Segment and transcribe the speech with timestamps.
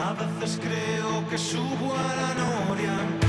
[0.00, 3.27] A veces creo que subo a la noria.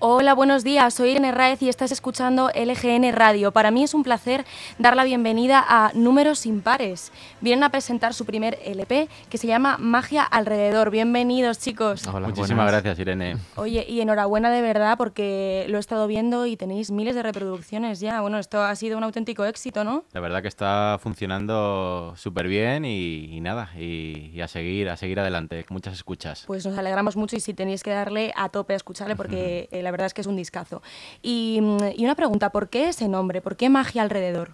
[0.00, 0.94] Hola, buenos días.
[0.94, 3.50] Soy Irene Raez y estás escuchando LGN Radio.
[3.50, 4.44] Para mí es un placer
[4.78, 7.10] dar la bienvenida a Números Impares.
[7.40, 10.92] Vienen a presentar su primer LP que se llama Magia Alrededor.
[10.92, 12.06] Bienvenidos, chicos.
[12.06, 12.72] Hola, Muchísimas buenas.
[12.84, 13.38] gracias, Irene.
[13.56, 17.98] Oye, y enhorabuena de verdad porque lo he estado viendo y tenéis miles de reproducciones
[17.98, 18.20] ya.
[18.20, 20.04] Bueno, esto ha sido un auténtico éxito, ¿no?
[20.12, 24.96] La verdad que está funcionando súper bien y, y nada, y, y a seguir, a
[24.96, 25.66] seguir adelante.
[25.70, 26.44] Muchas escuchas.
[26.46, 29.82] Pues nos alegramos mucho y si tenéis que darle a tope a escucharle porque eh,
[29.88, 30.82] la verdad es que es un discazo.
[31.22, 33.40] Y, una pregunta, ¿por qué ese nombre?
[33.40, 34.50] ¿Por qué Magia Alrededor?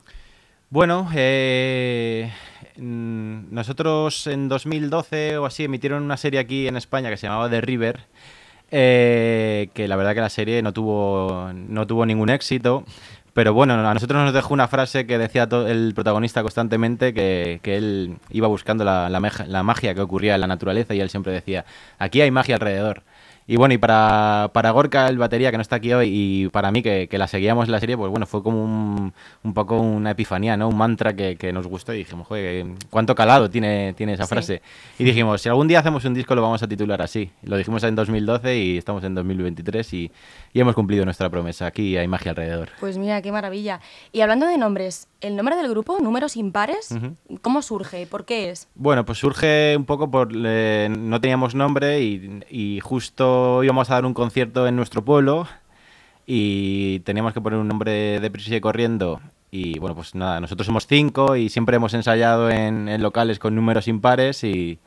[0.71, 2.33] Bueno, eh,
[2.77, 7.51] mm, nosotros en 2012 o así emitieron una serie aquí en España que se llamaba
[7.51, 8.01] The River,
[8.71, 12.85] eh, que la verdad que la serie no tuvo, no tuvo ningún éxito.
[13.33, 18.19] Pero bueno, a nosotros nos dejó una frase que decía el protagonista constantemente que, él
[18.31, 21.65] iba buscando la, la magia que ocurría en la naturaleza y él siempre decía,
[21.99, 23.03] aquí hay magia alrededor.
[23.47, 26.71] Y bueno, y para, para Gorka, el batería, que no está aquí hoy, y para
[26.71, 29.79] mí, que, que la seguíamos en la serie, pues bueno, fue como un, un poco
[29.79, 30.69] una epifanía, ¿no?
[30.69, 34.29] Un mantra que, que nos gustó y dijimos, joder, cuánto calado tiene, tiene esa Sí.
[34.31, 34.63] frase.
[34.99, 37.31] Y dijimos, si algún día hacemos un disco lo vamos a titular así.
[37.43, 40.11] Lo dijimos en 2012 y estamos en 2023 y,
[40.55, 41.67] y hemos cumplido nuestra promesa.
[41.67, 42.71] Aquí hay magia alrededor.
[42.81, 43.81] Pues mira, qué maravilla.
[44.13, 47.39] Y hablando de nombres, ¿el nombre del grupo, Números Impares, Ujú.
[47.41, 48.07] cómo surge?
[48.07, 48.69] ¿Por qué es?
[48.75, 50.31] Bueno, pues surge un poco por...
[50.35, 55.47] eh, no teníamos nombre y, y justo íbamos a dar un concierto en nuestro pueblo
[56.27, 59.21] y teníamos que poner un nombre de prisa y corriendo.
[59.51, 63.55] Y bueno, pues nada, nosotros somos cinco y siempre hemos ensayado en, en locales con
[63.55, 64.79] números impares y,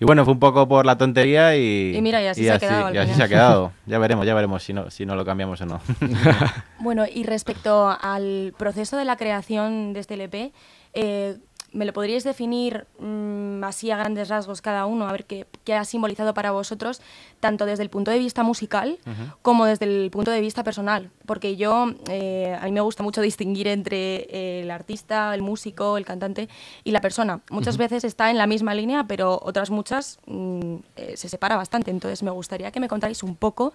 [0.00, 1.96] y bueno, fue un poco por la tontería y...
[1.96, 3.16] Y mira, y así se ha quedado al Y así final.
[3.16, 3.72] se ha quedado.
[3.86, 5.80] Ya veremos, ya veremos si no, si no lo cambiamos o no.
[6.80, 10.52] Bueno, y respecto al proceso de la creación de este LP,
[10.94, 11.36] eh,
[11.72, 15.06] ¿me lo podríais definir mm, así a grandes rasgos cada uno?
[15.08, 17.00] A ver qué, qué ha simbolizado para vosotros,
[17.40, 18.98] tanto desde el punto de vista musical
[19.42, 21.10] como desde el punto de vista personal.
[21.26, 25.96] Porque yo, eh, a mí me gusta mucho distinguir entre eh, el artista, el músico,
[25.98, 26.48] el cantante
[26.84, 27.40] y la persona.
[27.50, 31.90] Muchas veces está en la misma línea, pero otras muchas mm, eh, se separa bastante.
[31.90, 33.72] Entonces me gustaría que me contáis un poco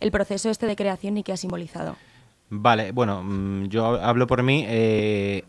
[0.00, 1.96] el proceso este de creación y qué ha simbolizado.
[2.50, 4.64] Vale, bueno, mm, yo hab- hablo por mí.
[4.66, 5.44] eh,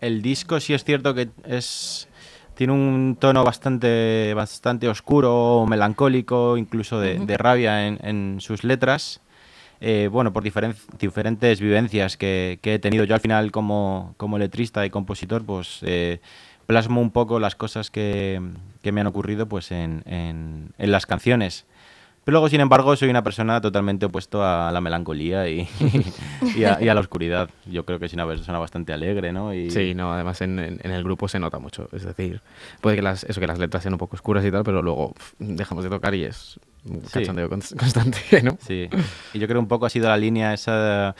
[0.00, 2.08] el disco sí es cierto que es
[2.54, 9.20] tiene un tono bastante bastante oscuro, melancólico, incluso de, de rabia en, en sus letras.
[9.80, 14.36] Eh, bueno, por diferen- diferentes vivencias que, que he tenido yo al final como, como
[14.38, 16.20] letrista y compositor, pues eh,
[16.66, 18.40] plasmo un poco las cosas que,
[18.82, 21.64] que me han ocurrido pues en, en- en las canciones.
[22.28, 25.66] Pero luego, sin embargo, soy una persona totalmente opuesto a la melancolía y,
[26.54, 27.48] y, a, y a la oscuridad.
[27.64, 29.54] Yo creo que soy una persona bastante alegre, ¿no?
[29.54, 31.88] Y, Sí, no, además en, en- en el grupo se nota mucho.
[31.90, 32.42] Es decir,
[32.82, 35.14] puede que las, eso, que las letras sean un poco oscuras y tal, pero luego
[35.38, 38.58] dejamos de tocar y es un cachondeo cons- constante, ¿no?
[38.60, 38.90] Sí,
[39.32, 41.16] y yo creo un poco ha sido la línea esa,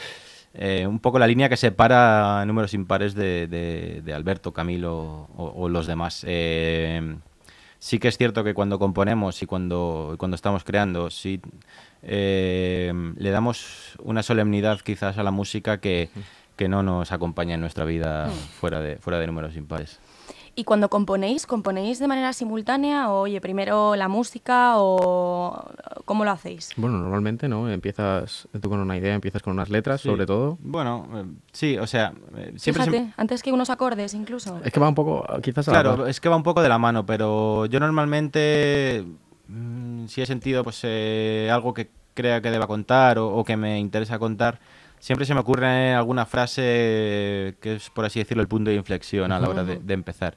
[0.52, 4.94] eh, un poco la línea que separa números impares de, de- de Alberto, Camilo
[5.38, 6.22] o, o los demás.
[6.28, 7.16] Eh,
[7.78, 11.40] sí que es cierto que cuando componemos y cuando, cuando estamos creando, sí
[12.02, 16.10] eh, le damos una solemnidad quizás a la música que,
[16.56, 18.28] que no nos acompaña en nuestra vida
[18.60, 19.98] fuera de, fuera de números impares.
[20.58, 25.70] Y cuando componéis, ¿componéis de manera simultánea o, oye, primero la música o
[26.04, 26.70] cómo lo hacéis?
[26.76, 27.70] Bueno, normalmente, ¿no?
[27.70, 30.08] Empiezas tú con una idea, empiezas con unas letras, Sí.
[30.08, 30.58] sobre todo.
[30.60, 34.58] Bueno, eh, sí, o sea, eh, siempre se- Fíjate, antes que unos acordes incluso.
[34.64, 36.68] Es que va un poco, quizás a la Claro, es que va un poco de
[36.68, 39.04] la mano, pero yo normalmente,
[39.46, 43.56] mm, si he sentido pues eh, algo que crea que deba contar o, o que
[43.56, 44.58] me interesa contar,
[45.00, 49.32] siempre se me ocurre alguna frase que es, por así decirlo, el punto de inflexión
[49.32, 50.36] a la hora de, de empezar.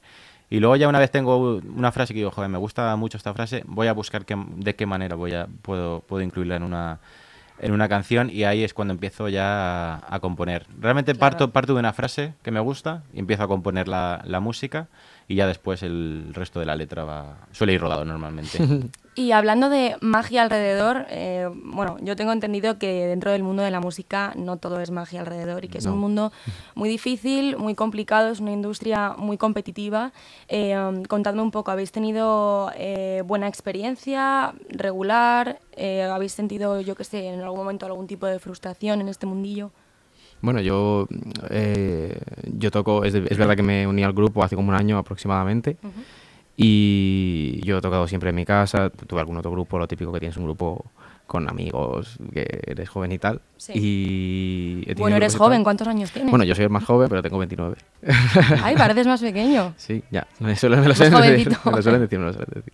[0.49, 3.33] Y luego ya una vez tengo una frase que digo, joder, me gusta mucho esta
[3.33, 6.99] frase, voy a buscar qué- de qué manera voy a, puedo, puedo incluirla en una,
[7.59, 10.65] en una canción y ahí es cuando empiezo ya a, a componer.
[10.79, 11.19] Realmente Claro.
[11.37, 14.87] parto, parto de una frase que me gusta y empiezo a componer la, la música
[15.27, 18.57] y ya después el resto de la letra va suele ir rodado normalmente.
[19.13, 23.69] Y hablando de magia alrededor, eh, bueno, yo tengo entendido que dentro del mundo de
[23.69, 25.91] la música no todo es magia alrededor y que es No.
[25.95, 26.31] un mundo
[26.75, 30.13] muy difícil, muy complicado, es una industria muy competitiva.
[30.47, 35.59] Eh, um, contadme un poco, ¿habéis tenido eh, buena experiencia, regular?
[35.73, 39.25] Eh, ¿Habéis sentido, yo qué sé, en algún momento algún tipo de frustración en este
[39.25, 39.71] mundillo?
[40.41, 41.07] Bueno, yo,
[41.49, 42.17] eh,
[42.57, 45.77] yo toco, es, es verdad que me uní al grupo hace como un año aproximadamente
[46.57, 50.19] y yo he tocado siempre en mi casa, tuve algún otro grupo, lo típico que
[50.19, 50.85] tienes un grupo
[51.27, 53.41] con amigos, que eres joven y tal.
[53.55, 53.71] Sí.
[53.75, 55.63] Y Bueno, eres joven, tal.
[55.63, 56.29] ¿cuántos años tienes?
[56.29, 57.77] Bueno, yo soy el más joven, pero tengo 29.
[58.63, 59.73] Ay, pareces más pequeño.
[59.77, 62.51] Sí, ya, me, suelen- me lo suelen decir, me lo suelen decir, me lo suelen
[62.53, 62.73] decir.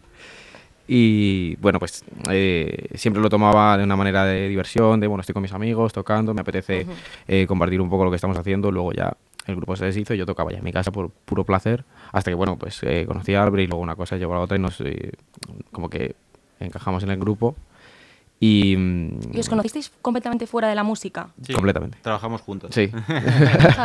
[0.88, 5.34] Y bueno, pues eh, siempre lo tomaba de una manera de diversión, de bueno, estoy
[5.34, 6.86] con mis amigos tocando, me apetece
[7.28, 9.16] eh, compartir un poco lo que estamos haciendo, luego ya
[9.48, 12.32] el grupo se deshizo y yo tocaba ya en mi casa por puro placer, hasta
[12.32, 14.58] que bueno, pues eh, conocí a Albert y luego una cosa llevó a la otra
[14.58, 15.12] y nos eh,
[15.72, 16.16] como que
[16.60, 17.56] encajamos en el grupo
[18.40, 18.76] y...
[19.34, 21.30] ¿Y os conocisteis completamente fuera de la música?
[21.42, 21.98] Sí, Completamente.
[22.02, 22.70] Trabajamos juntos.
[22.74, 22.92] Sí.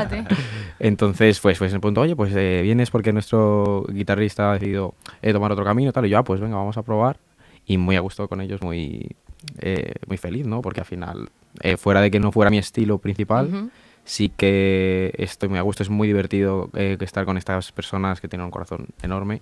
[0.78, 4.94] Entonces, pues, pues en el punto, oye, pues eh, vienes porque nuestro guitarrista ha decidido
[5.22, 7.18] eh, tomar otro camino, tal, y yo, ah, pues venga, vamos a probar.
[7.64, 9.14] Y muy a gusto con ellos, muy,
[9.60, 10.62] eh, muy feliz, ¿no?
[10.62, 13.70] Porque al final, eh, fuera de que no fuera mi estilo principal, Ujú.
[14.04, 18.28] sí que estoy muy a gusto, es muy divertido eh, estar con estas personas que
[18.28, 19.40] tienen un corazón enorme,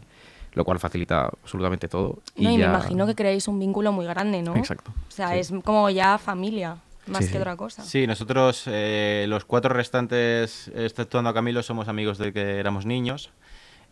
[0.52, 2.18] lo cual facilita absolutamente todo.
[2.36, 4.56] No, y me ya- imagino que creáis un vínculo muy grande, ¿no?
[4.56, 4.92] Exacto.
[5.08, 5.38] O sea, sí.
[5.38, 6.76] es como ya familia,
[7.06, 7.38] más Sí, que sí.
[7.38, 7.82] otra cosa.
[7.84, 13.30] Sí, nosotros, eh, los cuatro restantes, exceptuando a Camilo, somos amigos de que éramos niños.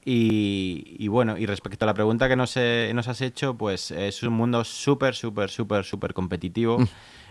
[0.04, 3.90] Y, y bueno, y respecto a la pregunta que nos, eh, nos has hecho, pues
[3.90, 6.78] es un mundo súper, súper, súper, súper competitivo.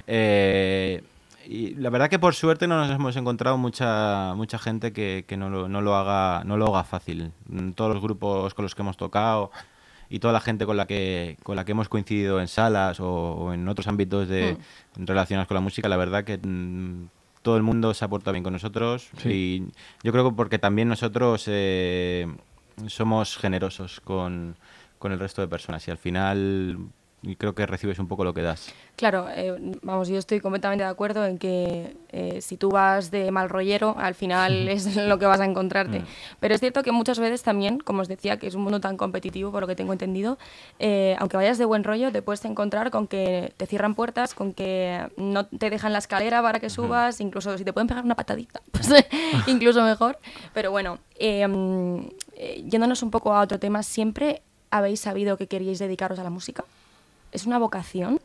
[0.06, 1.02] Eh,
[1.50, 5.38] y la verdad que por suerte no nos hemos encontrado mucha mucha gente que, que
[5.38, 7.32] no, lo, no lo haga no lo haga fácil.
[7.48, 9.52] Mm, Todos los grupos con los que hemos tocado
[10.10, 13.08] y toda la gente con la que con la que hemos coincidido en salas o,
[13.10, 14.58] o en otros ámbitos de
[14.96, 17.08] relacionados con la música, la verdad que mm,
[17.42, 19.30] todo el mundo se ha portado bien con nosotros Sí.
[19.30, 19.72] y
[20.06, 22.28] yo creo que porque también nosotros eh,
[22.88, 24.56] somos generosos con,
[25.00, 26.78] con el resto de personas y al final
[27.22, 28.74] y creo que recibes un poco lo que das.
[28.96, 33.32] Claro, eh, vamos, yo estoy completamente de acuerdo en que eh, si tú vas de
[33.32, 36.04] mal rollero, al final es lo que vas a encontrarte.
[36.40, 38.98] Pero es cierto que muchas veces también, como os decía, que es un mundo tan
[38.98, 40.38] competitivo, por lo que tengo entendido,
[40.80, 44.54] eh, aunque vayas de buen rollo, te puedes encontrar con que te cierran puertas, con
[44.54, 48.16] que no te dejan la escalera para que subas, incluso si te pueden pegar una
[48.16, 48.90] patadita, pues
[49.48, 50.20] incluso mejor.
[50.54, 51.98] Pero bueno, eh, mm,
[52.36, 56.30] eh, yéndonos un poco a otro tema, ¿siempre habéis sabido que queríais dedicaros a la
[56.30, 56.64] música?
[57.32, 58.20] ¿Es una vocación?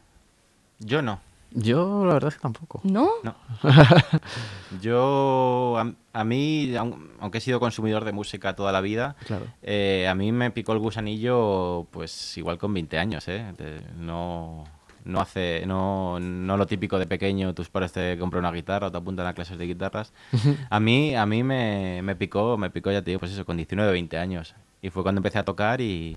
[0.78, 1.20] Yo no.
[1.54, 2.81] Yo, la verdad es que tampoco.
[2.82, 3.10] ¿No?
[3.22, 3.34] No.
[4.81, 9.46] Yo, a, a mí, aun- aunque he sido consumidor de música toda la vida, Claro.
[9.62, 13.52] eh, a mí me picó el gusanillo, pues igual con 20 años, ¿eh?
[13.58, 14.64] De- no,
[15.04, 18.90] no hace, no, no lo típico de pequeño, tus padres te compran una guitarra o
[18.93, 20.12] te apuntan a clases de guitarras.
[20.70, 23.56] A mí, a mí me, me picó, me picó, ya te digo, pues eso, con
[23.56, 24.54] 19, 20 años.
[24.81, 26.16] Y fue cuando empecé a tocar y,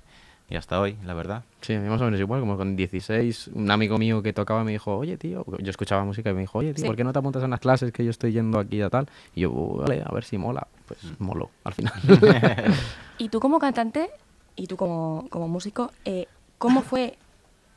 [0.50, 1.44] y hasta hoy, la verdad.
[1.62, 4.64] Sí, a mí más o menos igual, como con 16, un amigo mío que tocaba
[4.64, 6.88] me dijo, oye, tío, yo escuchaba música y me dijo, oye, tío, Sí.
[6.88, 9.08] ¿por qué no te apuntas a unas clases que yo estoy yendo aquí a tal?
[9.34, 10.68] Y yo, vale, a ver si mola.
[10.88, 11.24] Pues Mm.
[11.24, 11.94] moló, al final.
[13.18, 14.10] Y tú como cantante
[14.56, 16.28] y tú como, como músico, eh,
[16.58, 17.18] ¿cómo fue,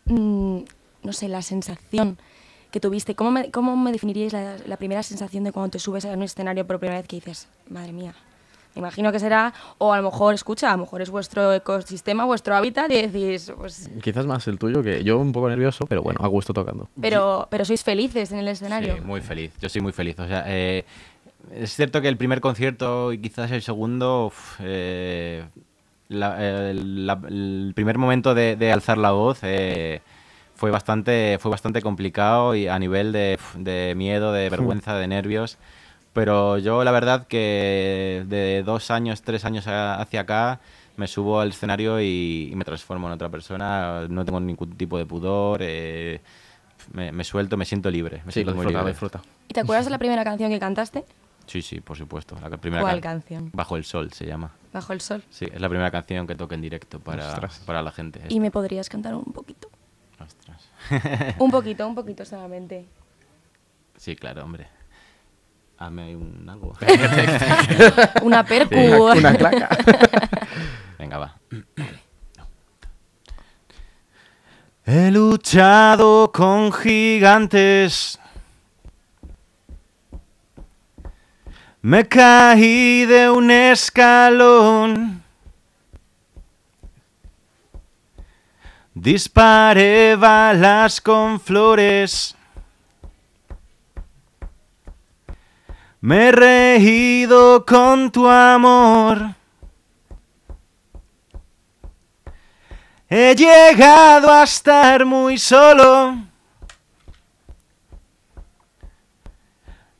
[0.07, 0.59] mm,
[1.05, 2.19] no sé, la sensación
[2.71, 3.15] que tuviste?
[3.15, 6.23] ¿Cómo me, cómo me definiríais la, la primera sensación de cuando te subes a un
[6.23, 8.15] escenario por primera vez que dices, madre mía?
[8.79, 12.55] Imagino que será, o a lo mejor, escucha, a lo mejor es vuestro ecosistema, vuestro
[12.55, 16.21] hábitat y decís, pues, Quizás más el tuyo que yo un poco nervioso, pero bueno,
[16.23, 16.89] a gusto tocando.
[17.01, 18.95] pero, pero sois felices en el escenario.
[18.95, 19.53] Sí, muy feliz.
[19.61, 20.19] Yo soy muy feliz.
[20.21, 20.85] O sea, eh,
[21.53, 25.45] es cierto que el primer concierto y quizás el segundo, uf, eh,
[26.09, 30.01] la- el, la- el primer momento de, de alzar la voz eh,
[30.55, 35.59] fue bastante, fue bastante complicado y a nivel de, de miedo, de vergüenza, de nervios.
[36.19, 40.59] Pero yo la verdad que de dos años, tres años hacia acá
[40.97, 44.07] me subo al escenario y, y me transformo en otra persona.
[44.09, 45.61] No tengo ningún tipo de pudor.
[45.63, 46.21] eh,
[46.93, 48.23] me, me suelto, me siento libre.
[48.25, 48.93] Me Sí, siento lo muy disfruta, lo libre.
[48.93, 49.21] disfruta.
[49.49, 51.05] ¿Y te acuerdas de la primera canción que cantaste?
[51.47, 52.37] Sí, sí, por supuesto.
[52.43, 53.51] La primera ¿Cuál can- canción?
[53.53, 54.51] Bajo el sol se llama.
[54.73, 55.23] Bajo el sol.
[55.31, 57.61] Sí, es la primera canción que toco en directo para, Ostras.
[57.65, 58.21] para la gente.
[58.29, 59.69] ¿Y me podrías cantar un poquito?
[60.21, 60.69] Ostras.
[61.39, 62.87] Un poquito, un poquito solamente.
[63.97, 64.67] sí, claro, hombre.
[65.79, 66.77] Hazme ahí un algo.
[68.23, 68.77] una percu.
[68.77, 69.69] Una claca.
[70.99, 71.37] Venga, va.
[74.85, 78.19] He luchado con gigantes.
[81.83, 85.23] Me caí de un escalón.
[88.95, 92.38] Disparé balas con flores.
[96.01, 99.35] Me he reído con tu amor.
[103.09, 106.19] He llegado a estar muy solo.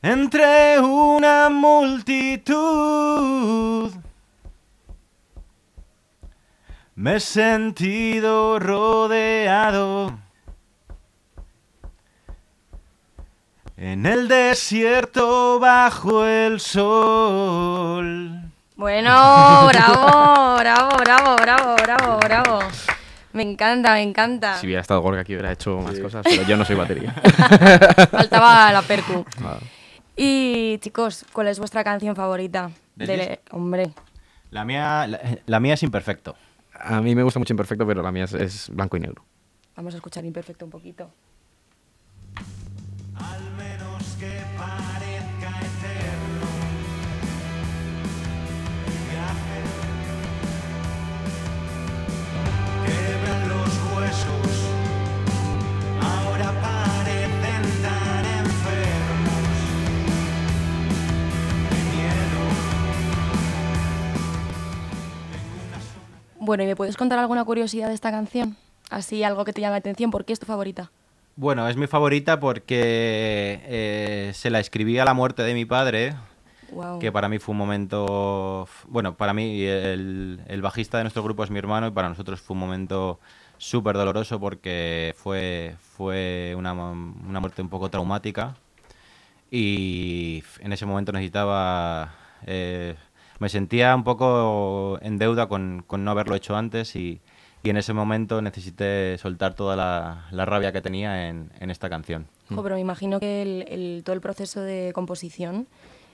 [0.01, 2.59] Entre una multitud.
[6.95, 10.18] Me he sentido rodeado.
[13.81, 18.41] En el desierto bajo el sol.
[18.75, 22.59] Bueno, bravo, bravo, bravo, bravo, bravo, bravo.
[23.31, 24.57] Me encanta, me encanta.
[24.57, 27.13] Si hubiera estado Gorka aquí hubiera hecho más cosas, pero yo no soy batería.
[28.11, 29.25] Faltaba la percu.
[30.17, 32.71] Y chicos, ¿cuál es vuestra canción favorita?
[32.97, 33.39] ¿Del?
[33.51, 33.91] Hombre,
[34.51, 36.35] La mía, la, la mía es imperfecto.
[36.73, 39.23] A mí me gusta mucho Imperfecto, pero la mía es, es blanco y negro.
[39.77, 41.09] vamos a escuchar Imperfecto un poquito.
[43.15, 43.51] Al
[66.49, 68.57] Bueno, ¿y me puedes contar alguna curiosidad de esta canción?
[68.89, 70.89] Así, algo que te llame la atención, ¿por qué es tu favorita?
[71.35, 76.15] Bueno, es mi favorita porque eh, se la escribí a la muerte de mi padre,
[76.71, 76.97] Wow.
[76.97, 81.43] que para mí fue un momento, bueno, para mí el, el bajista de nuestro grupo
[81.43, 83.19] es mi hermano y para nosotros fue un momento
[83.59, 88.55] súper doloroso porque fue, fue una, una muerte un poco traumática
[89.51, 92.11] y en ese momento necesitaba,
[92.47, 92.95] eh,
[93.39, 97.19] me sentía un poco en deuda con, con no haberlo hecho antes y,
[97.63, 101.89] y en ese momento necesité soltar toda la, la rabia que tenía en, en esta
[101.89, 102.27] canción.
[102.49, 105.67] Jo, pero me imagino que el, el- todo el proceso de composición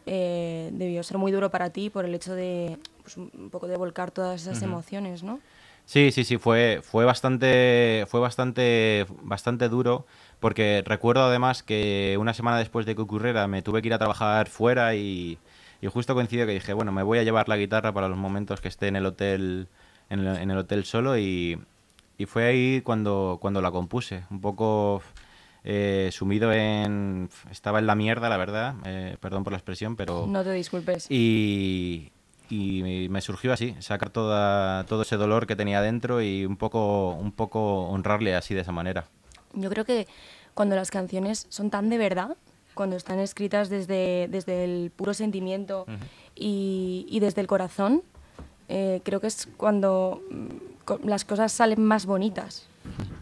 [0.06, 3.78] eh, debió ser muy duro para ti por el hecho de pues, un poco de
[3.78, 5.40] volcar todas esas emociones, ¿no?
[5.88, 10.06] Sí, sí, sí, fue, fue bastante, fue bastante, bastante duro,
[10.40, 14.00] porque recuerdo además que una semana después de que ocurriera me tuve que ir a
[14.00, 15.38] trabajar fuera y,
[15.86, 18.60] y justo coincidió que dije, bueno, me voy a llevar la guitarra para los momentos
[18.60, 19.68] que esté en el hotel,
[20.10, 21.62] en el, en el hotel solo y,
[22.18, 25.04] y fue ahí cuando, cuando la compuse, un poco
[25.64, 30.26] eh, sumido en, estaba en la mierda, la verdad, eh, perdón por la expresión, pero
[30.28, 31.06] No te disculpes.
[31.10, 32.12] y,
[32.50, 37.12] y me surgió así, sacar toda, todo ese dolor que tenía dentro y un poco,
[37.14, 39.06] un poco honrarle así de esa manera.
[39.54, 40.08] Yo creo que
[40.56, 42.38] cuando las canciones son tan de verdad,
[42.76, 45.86] cuando están escritas desde, desde el puro sentimiento
[46.36, 48.04] y, y desde el corazón,
[48.70, 52.68] eh, creo que es cuando mm, las cosas salen más bonitas.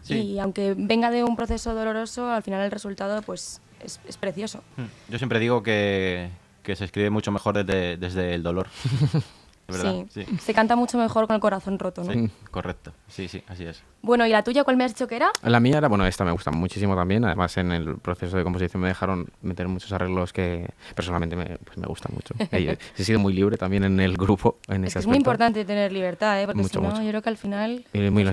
[0.02, 0.14] Sí.
[0.14, 4.62] Y aunque venga de un proceso doloroso, al final el resultado pues es, es precioso.
[5.08, 6.28] Yo siempre digo que,
[6.62, 8.68] que se escribe mucho mejor desde, desde el dolor.
[9.66, 10.04] ¿Es ¿Verdad?
[10.10, 12.12] Sí, se canta mucho mejor con el corazón roto, ¿no?
[12.12, 12.92] Sí, correcto.
[13.08, 13.82] Sí, sí, así es.
[14.02, 15.30] Bueno, ¿y la tuya cuál me has dicho que era?
[15.42, 17.24] La mía era, bueno, esta me gusta muchísimo también.
[17.24, 21.78] Además, en el proceso de composición me dejaron meter muchos arreglos que personalmente me, pues,
[21.78, 22.34] me gustan mucho.
[22.52, 24.58] Eh, He sido muy libre también en el grupo.
[24.68, 26.46] En Es ese que es muy importante tener libertad, ¿eh?
[26.46, 27.02] Porque Mucho, si no, mucho.
[27.02, 27.84] yo creo que al final...
[27.94, 28.24] Y, muy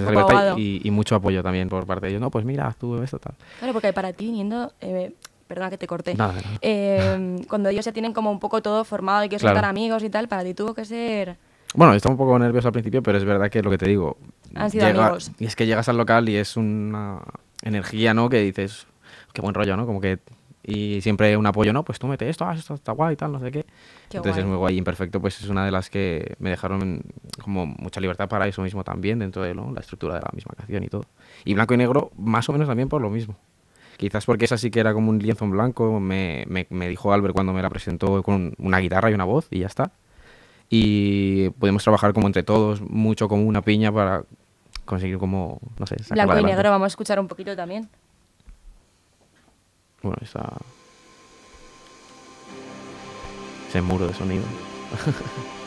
[0.58, 2.22] y, y mucho apoyo también por parte de ellos.
[2.22, 3.34] No, pues mira, haz tú esto, tal.
[3.60, 4.74] Claro, porque para ti viniendo...
[4.82, 5.16] eh,
[5.52, 6.16] perdona que te corté.
[6.16, 6.44] Nada, nada.
[6.62, 9.60] Eh, cuando ellos ya tienen como un poco todo formado y que son Claro.
[9.60, 11.36] tan amigos y tal, para ti tuvo que ser...
[11.76, 14.18] Bueno, estaba un poco nervioso al principio, pero es verdad que lo que te digo.
[14.56, 15.32] Han sido amigos.
[15.40, 17.20] Y es que llegas al local y es una
[17.64, 18.30] energía, ¿no?
[18.30, 18.88] Que dices,
[19.34, 19.86] qué buen rollo, ¿no?
[19.86, 20.20] Como que.
[20.64, 21.84] Y siempre un apoyo, ¿no?
[21.84, 23.66] Pues tú mete esto, ah, esto está guay, tal, no sé qué.
[24.10, 24.40] Qué Entonces guay.
[24.44, 24.78] es muy guay.
[24.78, 27.02] Imperfecto, pues es una de las que me dejaron
[27.42, 29.72] como mucha libertad para eso mismo también, dentro de ¿no?
[29.74, 31.06] la estructura de la misma canción y todo.
[31.46, 33.36] Y blanco y negro, más o menos también por lo mismo.
[34.02, 37.14] Quizás porque esa sí que era como un lienzo en blanco, me, me, me dijo
[37.14, 39.92] Albert cuando me la presentó con una guitarra y una voz y ya está.
[40.72, 44.24] Y podemos trabajar como entre todos, mucho como una piña para
[44.86, 46.56] conseguir como, no sé, sacarla Blanco y adelante.
[46.56, 47.90] negro, vamos a escuchar un poquito también.
[50.02, 50.52] Bueno, esa...
[53.70, 54.46] Ese muro de sonido.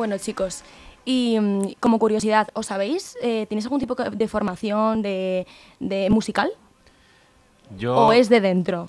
[0.00, 0.62] Bueno, chicos,
[1.04, 3.18] y mm, como curiosidad, ¿os sabéis?
[3.22, 5.46] Eh, ¿Tenéis algún tipo de formación de,
[5.78, 6.50] de musical?
[7.76, 7.94] Yo...
[7.94, 8.88] ¿O es de dentro?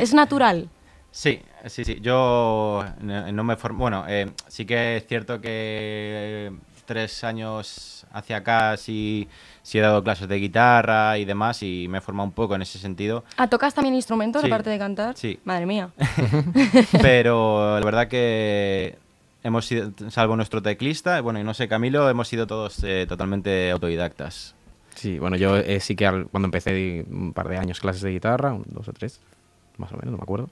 [0.00, 0.68] ¿Es natural?
[1.12, 1.98] Sí, sí, sí.
[2.00, 3.80] Yo no me formo.
[3.80, 6.50] Bueno, eh, sí que es cierto que eh,
[6.86, 9.28] tres años hacia acá sí,
[9.62, 12.62] sí he dado clases de guitarra y demás y me he formado un poco en
[12.62, 13.24] ese sentido.
[13.36, 14.46] ¿Ah, tocas también instrumentos Sí.
[14.46, 15.14] aparte de cantar?
[15.14, 15.38] Sí.
[15.44, 15.90] Madre mía.
[17.02, 18.96] Pero la verdad que
[19.42, 23.70] hemos sido, salvo nuestro teclista, bueno, y no sé, Camilo, hemos sido todos eh, totalmente
[23.70, 24.54] autodidactas.
[24.94, 28.56] Sí, bueno, yo eh, sí que cuando empecé un par de años clases de guitarra,
[28.66, 29.20] dos o tres,
[29.78, 30.50] más o menos, no me acuerdo.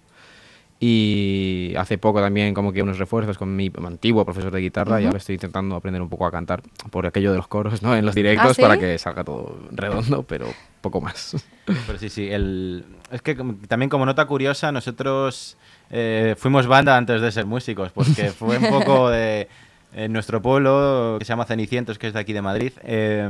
[0.82, 5.04] Y hace poco también como que unos refuerzos con mi antiguo profesor de guitarra y
[5.04, 7.94] ahora estoy intentando aprender un poco a cantar por aquello de los coros, ¿no?
[7.94, 8.62] En los directos sí?
[8.62, 10.46] para que salga todo redondo, pero
[10.80, 11.37] poco más.
[11.87, 13.37] Pero sí, sí, el, es que
[13.68, 15.56] también como nota curiosa, nosotros
[15.90, 19.49] eh, fuimos banda antes de ser músicos, porque fue un poco de...
[19.92, 23.28] En nuestro pueblo, que se llama Cenicientos, que es de aquí de Madrid, eh,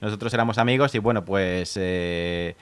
[0.00, 2.54] nosotros éramos amigos y bueno, pues eh,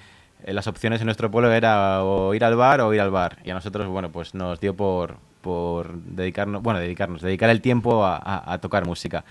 [0.46, 3.38] las opciones en nuestro pueblo era o ir al bar o ir al bar.
[3.44, 8.04] Y a nosotros, bueno, pues nos dio por, por dedicarnos, bueno, dedicarnos, dedicar el tiempo
[8.04, 9.24] a, a- a tocar música.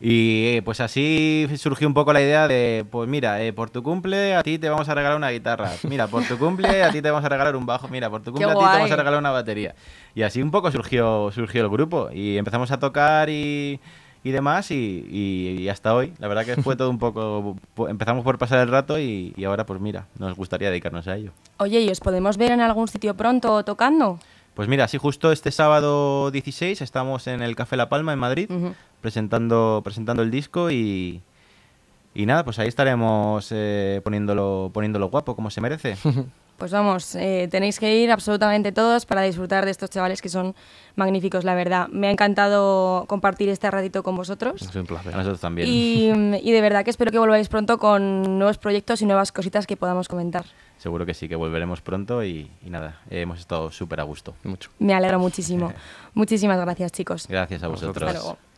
[0.00, 3.82] Y eh, pues así surgió un poco la idea de, pues mira, eh, por tu
[3.82, 5.70] cumple a ti te vamos a regalar una guitarra.
[5.88, 7.88] Mira, por tu cumple a ti te vamos a regalar un bajo.
[7.88, 9.74] Mira, por tu cumple a ti te vamos a regalar una batería.
[10.14, 12.10] Y así un poco surgió, surgió el grupo.
[12.12, 13.80] Y empezamos a tocar y,
[14.24, 16.12] y demás y, y- y hasta hoy.
[16.18, 17.56] La verdad que fue todo un poco...
[17.74, 21.14] po- Empezamos por pasar el rato y, y ahora pues mira, nos gustaría dedicarnos a
[21.16, 21.30] ello.
[21.58, 24.18] Oye, ¿y os podemos ver en algún sitio pronto tocando?
[24.54, 28.48] Pues mira, sí, justo este sábado 16 estamos en el Café La Palma en Madrid
[29.00, 31.20] presentando, presentando el disco y,
[32.14, 35.96] y nada, pues ahí estaremos eh, poniéndolo, poniéndolo guapo, como se merece.
[36.56, 40.54] Pues vamos, eh, tenéis que ir absolutamente todos para disfrutar de estos chavales que son
[40.94, 41.88] magníficos, la verdad.
[41.88, 44.62] Me ha encantado compartir este ratito con vosotros.
[44.62, 45.12] Es un placer.
[45.14, 45.68] A nosotros también.
[45.68, 49.66] Y, y de verdad que espero que volváis pronto con nuevos proyectos y nuevas cositas
[49.66, 50.44] que podamos comentar.
[50.78, 54.34] Seguro que sí, que volveremos pronto y, y nada, hemos estado súper a gusto.
[54.44, 54.70] Mucho.
[54.78, 55.72] Me alegro muchísimo.
[56.14, 57.26] Muchísimas gracias, chicos.
[57.28, 57.94] Gracias a vosotros.
[57.94, 58.14] vosotros.
[58.14, 58.53] Hasta luego.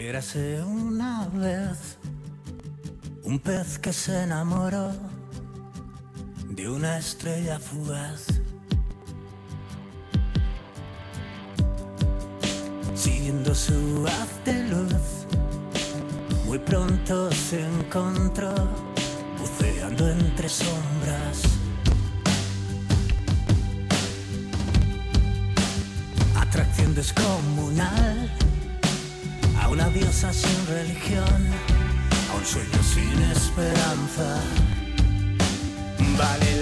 [0.00, 1.98] Érase una vez
[3.22, 4.92] un pez que se enamoró
[6.48, 8.28] de una estrella fugaz.
[12.94, 15.26] Siguiendo su haz de luz,
[16.46, 18.54] muy pronto se encontró
[19.38, 21.42] buceando entre sombras.
[26.36, 28.30] Atracción descomunal
[29.70, 31.46] una diosa sin religión,
[32.32, 34.40] a un sueño sin esperanza.
[36.18, 36.59] Vale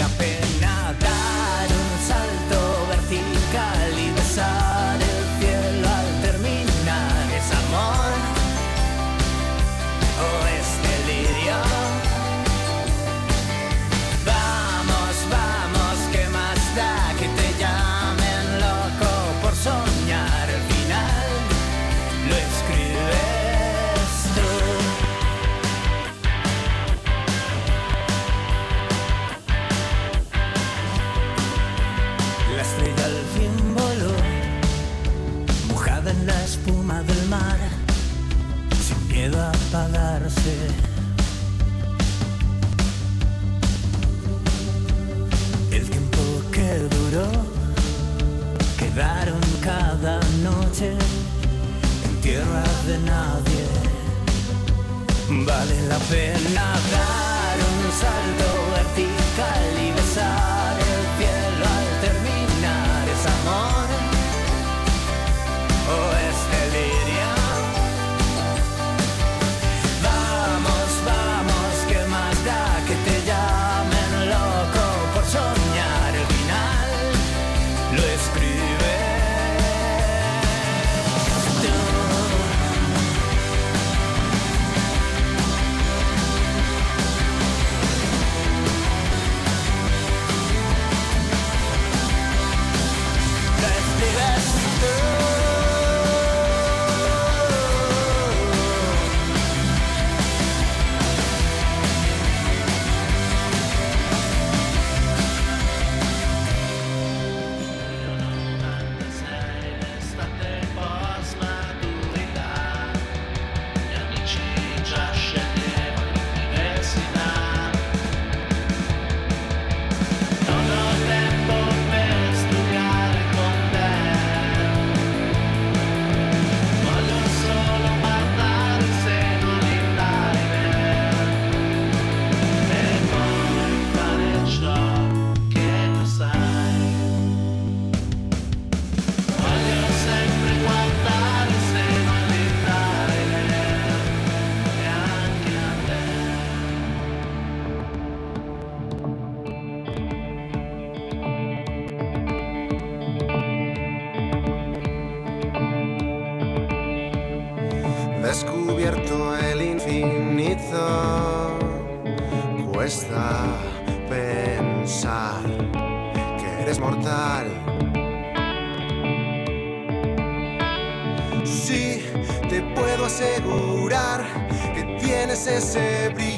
[45.71, 46.19] El tiempo
[46.53, 47.29] que duró,
[48.79, 50.93] quedaron cada noche
[52.05, 53.65] en tierra de nadie.
[55.47, 58.58] Vale la pena dar un salto.